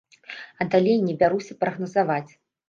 А 0.63 0.65
далей 0.75 0.97
не 1.09 1.13
бяруся 1.19 1.59
прагназаваць. 1.65 2.31